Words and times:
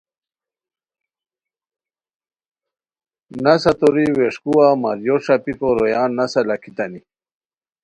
نسہ 3.43 3.71
توری 3.79 4.05
ویݰکوا 4.17 4.67
مریو 4.81 5.15
ݰاپیکو 5.25 5.69
رویان 5.77 6.09
نسہ 6.17 6.41
لاکھیتانی 6.47 7.01